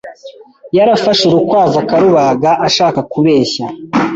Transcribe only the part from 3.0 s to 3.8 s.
kubeshya